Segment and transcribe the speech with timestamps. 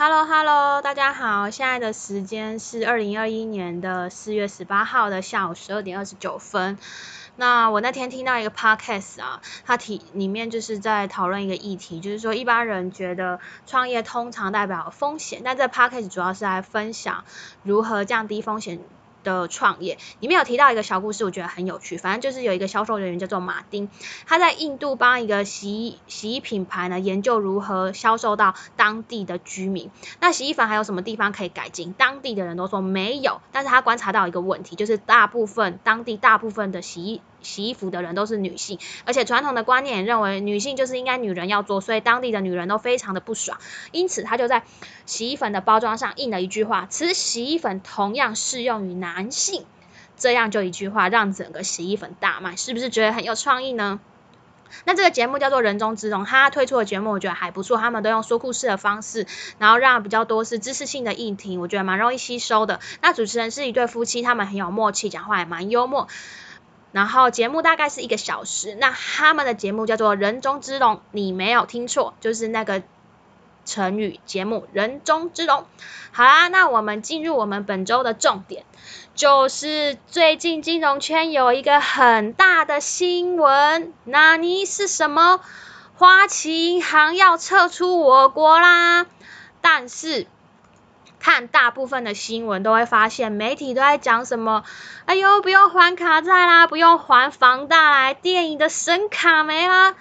[0.00, 6.78] Hello Hello，大家好，现在的时间是二零二一年的四月十八号的下午十二点二十九分。
[7.34, 17.24] 那我那天听到一个 podcast 啊，它题里面就是在讨论一个议题，就是说一般人觉得创业通常代表风险，但这 podcast 主要是来分享
[17.64, 18.78] 如何降低风险。
[19.24, 21.96] 的创业里面有提到一个小故事，我觉得很有趣。
[21.96, 23.88] 反正就是有一个销售人员叫做马丁，
[24.26, 29.90] 他在印度帮一个洗衣洗衣品牌呢研究如何销售到当地的居民。
[30.20, 31.92] 那洗衣粉还有什么地方可以改进？
[31.92, 43.58] 当地的人都说没有，但是他观察到一个问题，就是大部分当地大部分的洗衣洗衣服的人都是女性，而且传统的观念认为女性就是应该女人要做，所以当地的女人都非常的不爽。
[43.92, 44.64] 因此他就在
[45.06, 49.64] 洗衣粉的包装上印了一句话：此洗衣粉同样适用于男性。
[50.16, 54.00] 这样就一句话，让整个洗衣粉大卖，是不是觉得很有创意呢？
[54.84, 62.80] 那这个节目叫做人中之龙，他推出的节目我觉得还不错，他们都用说故事的方式，然后让比较多是知识性的议题，我觉得蛮容易吸收的。
[63.00, 66.08] 那主持人是一对夫妻，他们很有默契，讲话也蛮幽默。
[66.90, 72.82] 然后节目大概是一个小时，那他们的节目叫做人中之龙，你没有听错，就是那个
[73.66, 75.66] 成语节目人中之龙。
[76.12, 78.64] 好啦，那我们进入我们本周的重点，
[79.14, 85.40] 就是最近金融圈有一个很大的新闻，那你是什么？
[85.94, 89.06] 花旗银行要撤出我国啦，
[89.60, 90.26] 但是。
[91.20, 94.64] 看大部分的新闻都会发现，媒体都在讲什么？
[95.04, 99.94] 哎呦，不用还卡债啦，不用还房贷啦，电影的神卡没啦。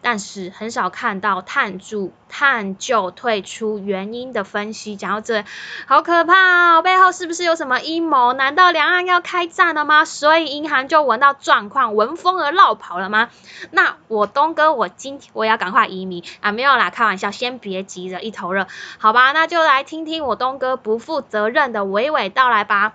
[0.00, 5.44] 但是很少看到探注、探究退出原因的分析，讲到这，
[5.86, 6.82] 好可怕哦！
[6.82, 8.32] 背后是不是有什么阴谋？
[8.32, 10.04] 难道两岸要开战了吗？
[10.04, 13.28] 所以银行就闻到状况，闻风而绕跑了吗？
[13.70, 16.52] 那我东哥，我今天我要赶快移民啊！
[16.52, 18.66] 没有啦，开玩笑，先别急着一头热，
[18.98, 19.32] 好吧？
[19.32, 22.94] 那就来听听我东哥不负责任的娓娓道来吧。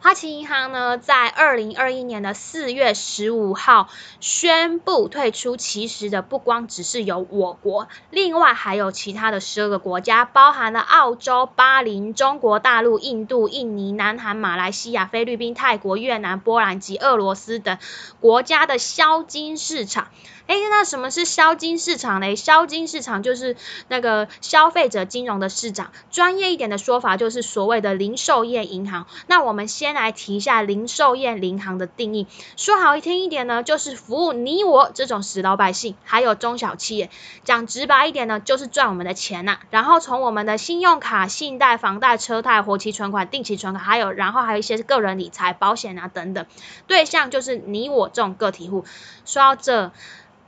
[0.00, 3.88] 花旗银行呢，在二零二一年的四月十五号
[4.20, 17.76] 宣布退出，其实的不光只是有我国，另外还有其他的十二个国家，包含了澳洲、巴林、中国大陆、印度、印尼、南韩、马来西亚、菲律宾、泰国、越南、波兰及俄罗斯等
[18.20, 20.08] 国家的销金市场。
[20.46, 22.34] 哎，那什么是销金市场嘞？
[22.34, 23.54] 销金市场就是
[23.88, 29.06] 那个消费者金融的市场，专业一点的说法就是所谓的零售业银行。
[29.26, 32.26] 那我们先先来提一下零售业银行的定义，
[32.58, 37.08] 说好听一点呢，就是服务你我这种死老百姓，还有中小企业。
[37.42, 39.60] 讲直白一点呢，就是赚我们的钱呐。
[39.70, 46.44] 然后从我们的信用卡、信贷、房贷、车贷、活期存款、定期存款，还有然后还有一些个人理财、保险啊等等，
[46.86, 48.84] 对象就是你我这种个体户。
[49.24, 49.90] 说到这。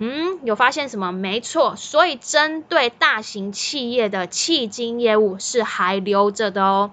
[0.00, 1.12] 嗯，有发现什么？
[1.12, 6.90] 没错，所以针对大型企业的迄金业务是还留着的哦。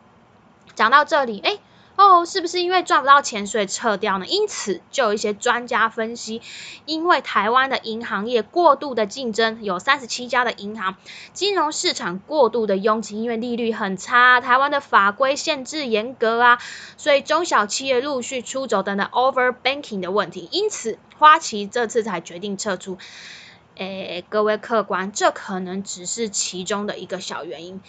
[0.75, 1.57] 讲到这里，哎。
[1.97, 4.25] 哦，是不是因为赚不到钱所以撤掉呢？
[4.27, 6.41] 因此就有一些专家分析，
[6.85, 10.97] 因为台湾的银行业过度的竞争，有三十七家的银行，
[11.31, 16.59] 金融市场过度的拥挤，因为利率很差，台湾的法规限制严格啊，
[16.97, 22.97] 所以中小企业陆续出走等等 over banking 的问题，因此花旗这次才决定撤出。
[23.77, 27.81] 诶，各位客官，这可能只是其中的一个小原因。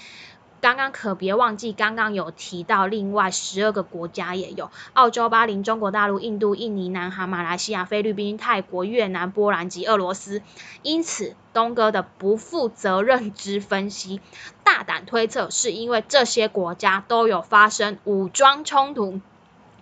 [0.66, 10.42] 刚刚可别忘记，刚刚有提到另外十二个国家也有：澳洲、巴林、中国大陆、印度、印尼、南韩、马来西亚、菲律宾、泰国、越南、波兰及俄罗斯。
[10.82, 14.20] 因此，东哥的不负责任之分析，
[14.64, 19.20] 大胆推测，是因为这些国家都有发生武装冲突。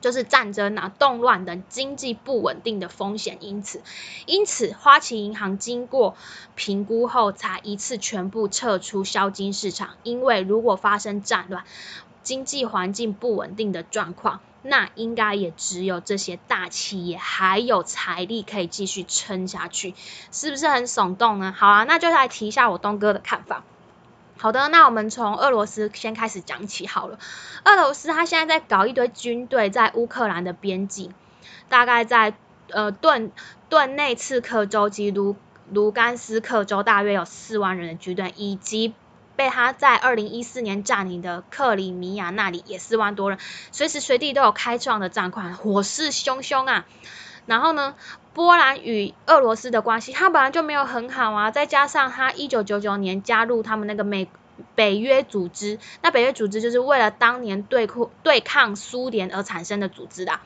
[0.04, 3.80] 就是战争啊、动乱等经济不稳定的风险，因此，
[4.26, 6.14] 因此花旗银行经过
[6.54, 9.94] 评估后，才一次全部撤出销金市场。
[10.02, 11.64] 因为如果发生战乱、
[12.22, 19.94] 经济环境不稳定的状况，那应该也只有这些大企业还有财力可以继续撑下去，
[20.30, 21.54] 是不是很耸动呢？
[21.56, 23.64] 好啊，那就来提一下我东哥的看法。
[24.36, 27.18] 好的，那我们从俄罗斯先开始讲起好了。
[27.64, 31.14] 俄罗斯他现在在搞一堆军队在乌克兰的边境，
[31.68, 32.34] 大概在
[32.68, 33.32] 呃顿
[33.68, 35.36] 顿内茨克州及卢
[35.70, 38.92] 卢甘斯克州大约有四万人的军队，以及
[39.36, 43.38] 被他在二零一四年占领的克里米亚那里也四万多人，
[43.72, 46.84] 随时随地都有开创的战况，火势汹汹啊。
[47.46, 47.94] 然后呢？
[48.34, 54.28] 波兰与俄罗斯的关系，它本来就没有很好啊，再加上它一九九九年加入他们那个美
[54.74, 60.40] 北约组织，那北约组织就是为了当年对抗对抗苏联而产生的组织的。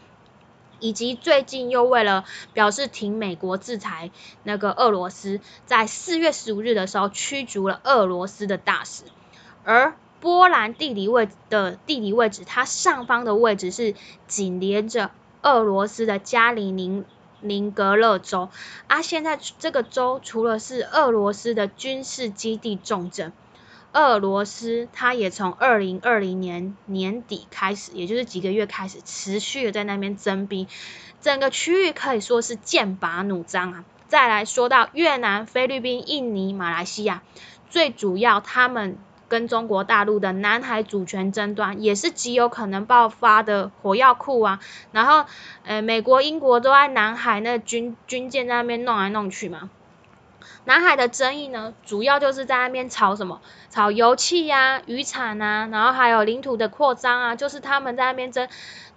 [0.80, 4.12] 以及最近又为了表示挺美国制裁
[4.44, 9.02] 那个俄罗斯，在四月十五日的时候驱逐了俄罗斯的大使，
[9.64, 13.94] 而波兰地理位的地理位置，它上方的位置是
[14.28, 15.10] 紧连着
[15.42, 17.04] 俄罗斯的加里宁
[17.40, 18.50] 宁格勒州，
[18.86, 23.32] 啊，现在这个州除了是俄罗斯的军事基地重镇。
[23.92, 30.68] 俄罗斯，它也从二零二零年年底开始，也就是几个月开始，持续的在那边征兵，
[31.22, 33.84] 整个区域可以说是剑拔弩张啊。
[34.06, 37.22] 再来说到越南、菲律宾、印尼、马来西亚，
[37.70, 38.98] 最主要他们
[39.28, 44.60] 跟中国大陆的南海主权争端，也是极有可能爆发的火药库啊。
[44.92, 45.26] 然后，
[45.64, 49.70] 呃，美国、英国都在南海那军军舰在那边弄来弄去嘛。
[50.64, 53.40] 南海的争议呢，主要就是在那边炒什么，
[53.70, 58.48] 炒油气呀、渔产啊，然后还有领土的扩张啊，就是他们在那边争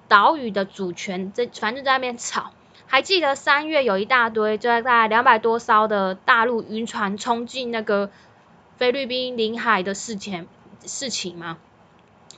[0.08, 2.52] 岛屿的主权，这反正在那边炒。
[2.88, 8.10] 还记得三月有一大堆，就在大概两百多艘的大陆渔船冲进那个
[8.82, 10.48] 菲律宾领海的事情
[10.88, 11.60] 事情吗？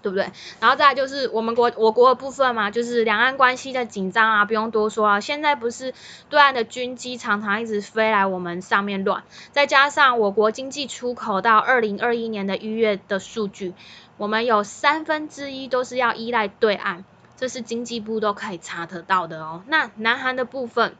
[0.01, 0.29] 对不对？
[0.59, 5.21] 然后再就是我们国我国的部分嘛，就是两岸关系的紧张啊，不用多说啊。
[5.21, 5.93] 现在不是
[6.29, 9.23] 对岸的军机常常一直飞来我们上面乱，
[9.53, 13.73] 再加上我国经济出口到二零二一年的一月的数据，
[14.17, 17.05] 我们有三分之一都是要依赖对岸，
[17.37, 19.63] 这是经济部都可以查得到的哦。
[19.67, 20.97] 那南韩的部分，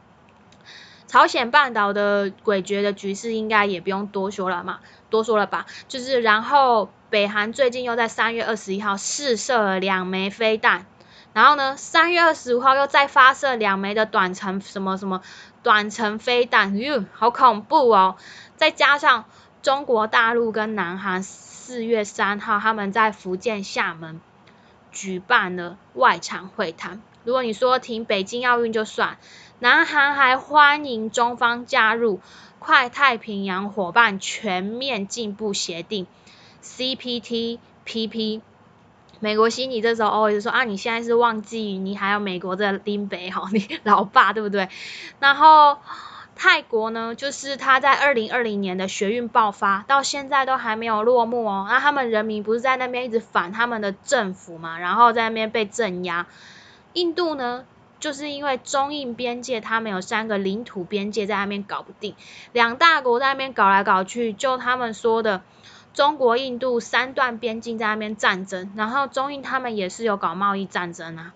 [1.06, 4.80] 朝鲜半岛的诡谲的局势应该也不用多说了嘛，
[5.14, 5.66] 多说了吧？
[5.86, 6.90] 就是然后。
[7.10, 10.84] 北韩最近又在三月二十一号试射了两枚飞弹，
[11.32, 15.22] 然后呢，三月二十五号又再发射两枚的短程什么什么
[15.62, 18.16] 短程飞弹，哟，好恐怖哦！
[18.56, 19.26] 再加上
[19.62, 24.20] 中国大陆跟南韩四月三号他们在福建厦门
[24.90, 27.00] 举办了外长会谈。
[27.22, 29.18] 如果你说停北京奥运就算，
[29.60, 32.18] 南韩还欢迎中方加入
[32.64, 36.06] 快太平洋伙伴全面进步协定。
[36.62, 38.40] CPTPP，
[39.20, 44.70] 美国心里这时候哦，就说啊，你现在是忘记你还有美国的林北哈，你老爸对不对？
[45.20, 45.76] 然后
[46.36, 51.66] 泰国呢，就是他在二零二零年的学运爆发，到现在都还没有落幕哦。
[51.68, 56.26] 那他们人民不是在那边一直反他们的政府嘛，然后在那边被镇压。
[56.94, 57.66] 印度呢，
[58.04, 62.14] 就是因为中印边界，他们有三个领土边界在那边搞不定，
[62.52, 65.40] 两大国在那边搞来搞去，就他们说的。
[65.94, 71.32] 中国、印度三段边境在那边战争，然后中印他们也是有搞贸易战争啊。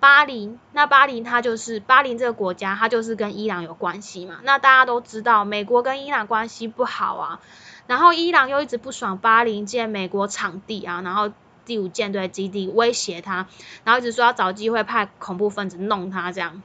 [0.00, 4.40] 巴林，那巴林它就是巴林这个国家，它就是跟伊朗有关系嘛。
[4.42, 7.40] 那大家都知道，美国跟伊朗关系不好啊，
[7.86, 11.30] 然后伊朗又一直不爽巴林建美国场地啊，然后
[11.64, 13.46] 第五舰队基地威胁他，
[13.84, 16.62] 然后一直说要找机会派恐怖分子弄他这样。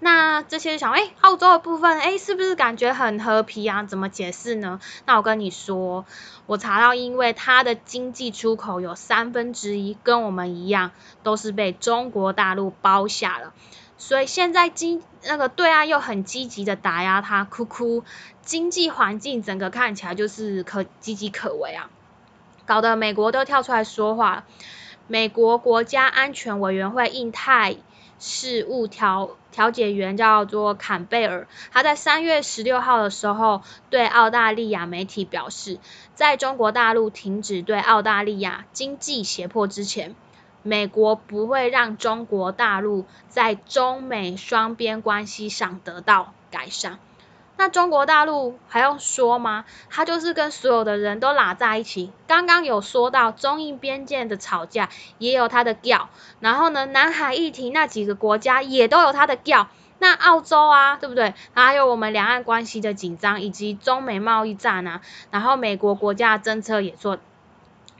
[0.00, 3.84] 那这些想，哎，澳洲的部分，哎，是不是感觉很和皮啊？
[3.84, 4.78] 怎么解释呢？
[5.06, 6.04] 那我跟你说，
[6.44, 10.90] 我查到，因为它的经济出口有三分之一跟我们一样，
[11.22, 13.54] 都是被中国大陆包下了，
[13.96, 18.04] 所以现在经那个对岸又很积极的打压它，哭哭，
[18.42, 21.88] 经济环境整个看起来就是可岌岌可危啊，
[22.66, 24.44] 搞得美国都跳出来说话，
[25.06, 27.76] 美国国家安全委员会印太。
[28.20, 35.78] 事务调调解员叫做坎贝尔，他在三月十六号的时候对澳大利亚媒体表示，
[36.14, 40.14] 在中国大陆停止对澳大利亚经济胁迫之前，
[40.62, 47.00] 美国不会让中国大陆在中美双边关系上得到改善。
[47.56, 49.64] 那中国大陆还用说吗？
[49.88, 52.10] 他就是跟所有的人都拉在一起。
[52.26, 56.10] 刚刚有说到中印边界的吵架，也有他的调。
[56.40, 59.68] 然后呢，南海议题那几个国家也都有他的调。
[60.00, 61.32] 那澳洲啊，对不对？
[61.54, 67.18] 还有我们两岸关系的紧张，以及中美贸易战啊，然后美国国家政策也做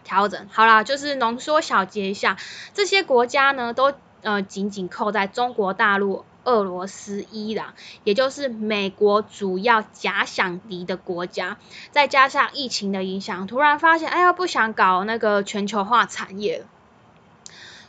[0.02, 0.48] 调整。
[0.50, 2.36] 好啦，就是浓缩小结一下，
[2.74, 6.24] 这些国家呢，都呃紧紧扣在中国大陆。
[6.44, 7.74] 俄罗斯、伊朗，
[8.04, 11.58] 也就是美国主要假想敌的国家，
[11.90, 16.66] 再加上疫情的影响，突然发现，哎呀，不想搞那个全球化产业了。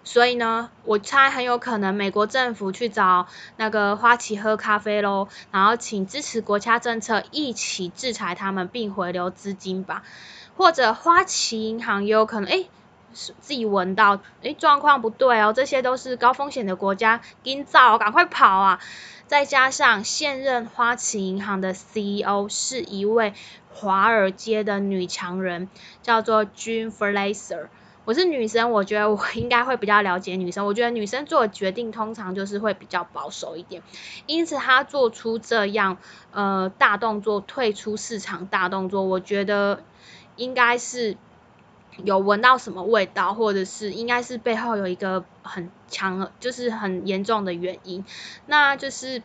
[0.03, 10.03] 所以呢，我猜很有可能美国政府去找那个花旗喝咖啡喽，然后请支持国家政策一起制裁他们，并回流资金吧。
[10.57, 12.65] 或者花旗银行也有可能，哎。
[13.15, 18.79] 自己闻到，诶，状况不对哦，这些都是高风险的国家，紧早赶快跑啊！
[19.25, 23.33] 再加上现任花旗银行的 CEO 是一位
[23.73, 25.69] 华尔街的女强人，
[26.03, 27.69] 叫做 June Fraser。
[28.03, 30.67] 我是女生，我觉得我应该会比较了解女生。
[30.67, 33.81] 我觉得女生做决定通常就是会比较保守一点，
[34.27, 35.97] 因此她做出这样
[36.31, 39.81] 呃大动作，退出市场大动作，我觉得
[40.35, 41.17] 应该是
[42.03, 48.03] 有闻到什么味道，或者是应该是背后有一个很强，就是很严重的原因，
[48.45, 49.23] 那就是。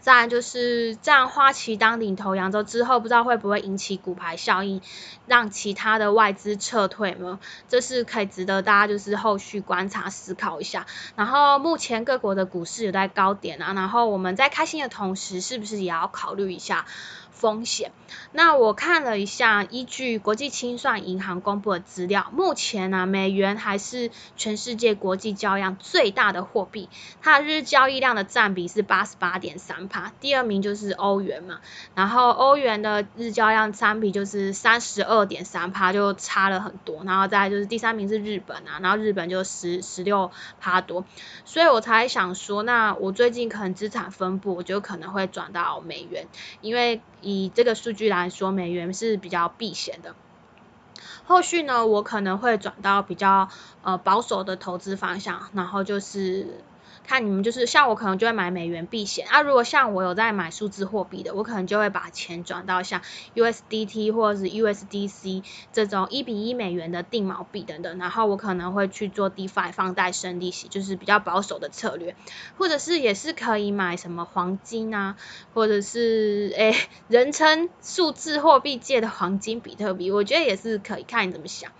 [0.00, 4.82] 再就是这样，花旗当领头羊之后，之后不知道会不会引起股牌效应，
[5.26, 7.38] 让其他的外资撤退呢？
[7.70, 10.84] 这是可以值得大家就是后续观察思考一下。
[11.16, 16.84] 然后目前各国的股市有在高点啊，然后我们在开心的同时，是不是也要考虑一下？
[17.34, 17.92] 风险。
[18.32, 26.88] 那我看了一下，依据国际清算银行公布的资料，目前呢，美元还是全世界国际交易量最大的货币，
[27.20, 31.60] 它日交易量的占比是八十八点三帕，第二名就是欧元嘛，
[31.94, 41.04] 然后欧元的日交易量占比就是三十二点三帕，就差了很多，然后再就是第三名是日本啊，然后日本就十十六帕多，
[41.44, 46.28] 所以我才想说，那我最近可能资产分布，我就可能会转到美元，
[46.60, 47.00] 因为。
[47.24, 50.14] 以这个数据来说，美元是比较避险的。
[51.24, 53.48] 后续呢，我可能会转到比较
[53.82, 56.62] 呃保守的投资方向，然后就是。
[57.06, 63.02] 看你们就是像我可能就会买美元避险啊，如果像我有在买数字货币的，我可能就会把钱转到像
[63.34, 72.16] USDT 或者是 USDC 这种一比一美元的定锚币等等，然后我可能会去做 DeFi 放贷生利息，就是比较保守的策略，
[72.56, 75.16] 或者是也是可以买什么黄金啊，
[75.52, 76.74] 或者是诶
[77.06, 81.70] 人称数字货币界的黄金比特币，我觉得也是可以看你怎么想。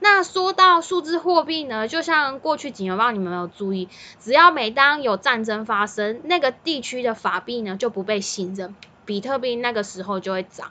[0.00, 3.88] 那说到数字货币呢，就像过去几年，不知道你们有没有注意，
[4.20, 8.74] 只要每当有战争发生，那个地区的法币呢就不被信任，
[9.04, 10.70] 比特币那个时候就会涨，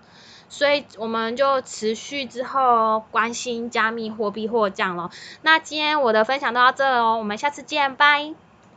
[0.50, 5.12] 所以我们就持续之后关心加密货币或降咯。
[5.42, 8.47] 那今天我的分享到这哦，我们下次见，拜。